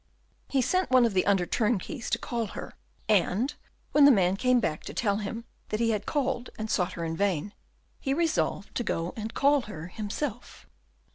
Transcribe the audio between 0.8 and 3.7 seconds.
one of the under turnkeys to call her; and,